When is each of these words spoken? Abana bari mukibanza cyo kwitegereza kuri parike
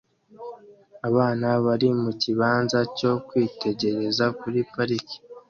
Abana 1.09 1.47
bari 1.65 1.87
mukibanza 2.01 2.79
cyo 2.97 3.11
kwitegereza 3.27 4.25
kuri 4.39 4.59
parike 4.73 5.17